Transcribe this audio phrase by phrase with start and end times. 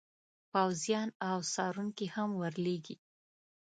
[0.51, 2.95] پوځیان او څارونکي هم ور لیږي.